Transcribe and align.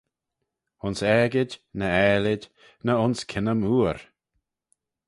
Ayns 0.83 1.01
aegid, 1.13 1.51
ny 1.77 1.85
aalid, 2.05 2.43
ny 2.85 2.93
ayns 2.97 3.21
kynney 3.29 3.57
mooar? 3.61 3.99